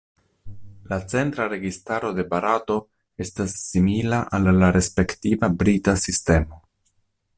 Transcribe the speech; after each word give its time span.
La 0.91 0.97
centra 1.11 1.45
registaro 1.51 2.09
de 2.19 2.25
Barato 2.31 2.77
estas 3.27 3.53
simila 3.67 4.23
al 4.39 4.49
la 4.65 4.73
respektiva 4.79 5.51
brita 5.61 5.95
sistemo. 6.07 6.61